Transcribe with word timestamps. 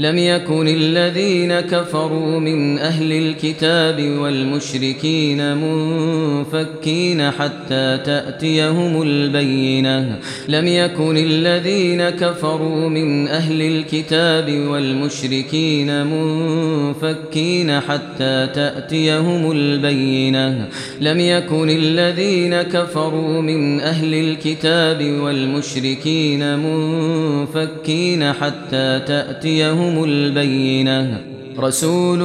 لم 0.00 0.18
يكن 0.18 0.68
الذين 0.68 1.60
كفروا 1.60 2.40
من 2.40 2.78
أهل 2.78 3.12
الكتاب 3.12 4.18
والمشركين 4.18 5.56
منفكين 5.56 7.30
حتى 7.30 7.98
تأتيهم 8.04 9.02
البينة. 9.02 10.18
لم 10.48 10.66
يكن 10.66 11.16
الذين 11.16 12.10
كفروا 12.10 12.88
من 12.88 13.28
أهل 13.28 13.62
الكتاب 13.62 14.50
والمشركين 14.68 16.06
منفكين 16.06 17.80
حتى 17.80 18.48
تأتيهم 18.54 19.52
البينة. 19.52 20.68
لم 21.00 21.20
يكن 21.20 21.70
الذين 21.70 22.62
كفروا 22.62 23.42
من 23.42 23.80
أهل 23.80 24.14
الكتاب 24.14 25.20
والمشركين 25.20 26.58
منفكين 26.58 28.32
حتى 28.32 29.00
تأتيهم 29.06 29.89
جاءتهم 29.90 30.04
البينة. 30.04 31.20
رسول 31.58 32.18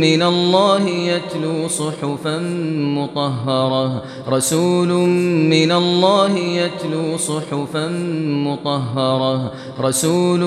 من 0.00 0.22
الله 0.22 0.88
يتلو 0.88 1.68
صحفا 1.68 2.38
مطهرة. 2.74 4.02
رسول 4.28 4.88
من 5.48 5.72
الله 5.72 6.38
يتلو 6.38 7.16
صحفا 7.16 7.88
مطهرة. 8.26 9.52
رسول 9.80 10.40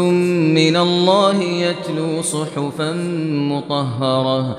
من 0.54 0.76
الله 0.76 1.44
يتلو 1.44 2.22
صحفا 2.22 2.94
مطهرة. 3.30 4.58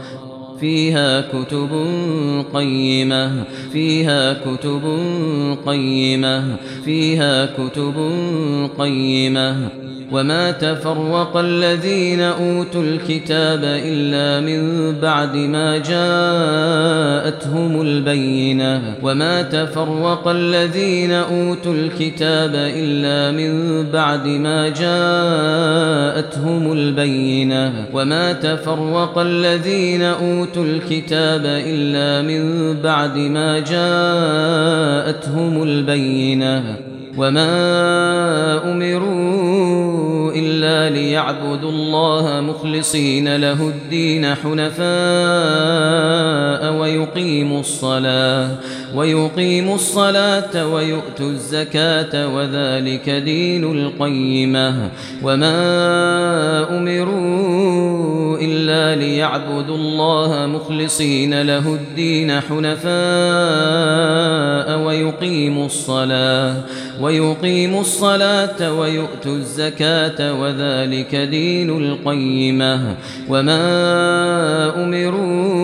فيها 0.61 1.21
كتب 1.21 1.71
قيمة. 2.55 3.45
فيها 3.73 4.33
كتب 4.33 4.83
قيمة. 5.67 6.57
فيها 6.85 7.47
كتب 7.47 7.95
قيمة. 8.79 9.69
وما 10.15 10.51
تفرق 10.51 11.37
الذين 11.37 12.21
أوتوا 12.21 12.83
الكتاب 12.83 13.61
إلا 13.65 14.41
من 14.41 14.93
بعد 15.01 15.37
ما 15.37 15.79
جاءتهم 15.79 17.81
البينة 17.81 18.95
وما 19.03 19.43
تفرق 19.43 20.29
الذين 20.29 21.13
أوتوا 21.13 21.75
الكتاب 21.75 22.51
إلا 22.55 23.37
من 23.37 23.83
بعد 23.91 24.27
ما 24.27 24.69
جاءتهم 24.69 26.73
البينة 26.73 27.73
وما 27.93 28.33
تفرق 28.33 29.19
الذين 29.19 30.03
أوتوا 30.03 30.65
الكتاب 30.65 31.43
إلا 31.45 32.23
من 32.23 32.75
بعد 32.83 33.19
ما 33.19 33.59
جاءتهم 33.59 35.63
البينة 35.63 36.77
وما 37.17 38.73
أمروا 38.73 39.54
إلا 40.35 40.91
ليعبدوا 40.91 41.71
الله 41.71 42.41
مخلصين 42.41 43.37
له 43.37 43.69
الدين 43.69 44.35
حنفاء 44.35 44.85
ويقيموا 46.73 47.61
الصلاة 47.61 48.51
ويقيموا 48.95 49.75
الصلاة 49.75 50.67
ويؤتوا 50.67 51.31
الزكاة 51.31 52.35
وذلك 52.35 53.11
دين 53.11 53.65
القيمة. 53.65 54.91
وما 55.23 56.79
أمروا 56.79 57.64
إلا 58.41 58.97
ليعبدوا 59.01 59.77
الله 59.77 60.47
مخلصين 60.47 61.43
له 61.43 61.75
الدين 61.75 62.41
حنفاء 62.41 62.95
ويقيموا 64.79 65.67
الصلاة 65.67 66.57
ويقيموا 67.01 67.81
الصلاة 67.81 68.73
ويؤتوا 68.73 69.37
الزكاة 69.37 70.41
وذلك 70.41 71.15
دين 71.15 71.71
القيمة. 71.71 72.95
وما 73.29 73.65
أمروا 74.85 75.64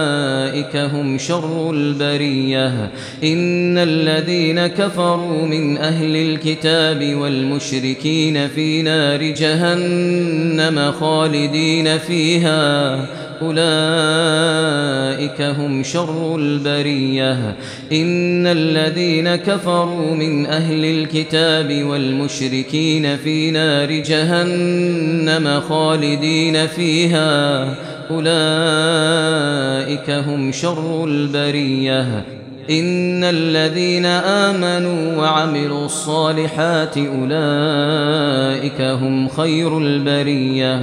هم 0.75 1.17
شر 1.17 1.71
البرية 1.71 2.91
إن 3.23 3.77
الذين 3.77 4.67
كفروا 4.67 5.45
من 5.45 5.77
أهل 5.77 6.15
الكتاب 6.15 7.15
والمشركين 7.15 8.47
في 8.47 8.81
نار 8.81 9.23
جهنم 9.23 10.91
خالدين 10.91 11.97
فيها 11.97 12.99
أولئك 13.41 15.41
هم 15.41 15.83
شر 15.83 16.35
البرية 16.35 17.55
إن 17.91 18.47
الذين 18.47 19.35
كفروا 19.35 20.15
من 20.15 20.45
أهل 20.45 20.85
الكتاب 20.85 21.83
والمشركين 21.83 23.17
في 23.17 23.51
نار 23.51 23.91
جهنم 23.91 25.59
خالدين 25.59 26.67
فيها 26.67 27.75
أولئك 28.09 30.09
هم 30.09 30.51
شر 30.51 31.05
البرية. 31.05 32.40
إن 32.71 33.23
الذين 33.23 34.05
آمنوا 34.05 35.17
وعملوا 35.17 35.85
الصالحات 35.85 36.97
أولئك 36.97 38.81
هم 38.81 39.27
خير 39.27 39.77
البرية 39.77 40.75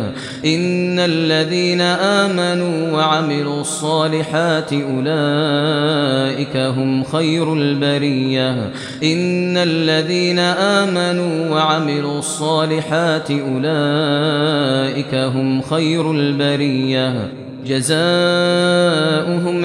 إن 0.45 0.99
الذين 0.99 1.81
آمنوا 1.81 2.93
وعملوا 2.93 3.61
الصالحات 3.61 4.73
أولئك 4.73 6.57
هم 6.57 7.05
خير 7.05 7.55
البرية 7.55 8.51
إن 9.03 9.57
الذين 9.57 10.39
آمنوا 10.39 11.51
وعملوا 11.51 12.19
الصالحات 12.19 13.31
أولئك 13.31 15.15
هم 15.15 15.63
خير 15.63 16.11
البرية 16.11 17.29
جزاؤهم 17.67 19.65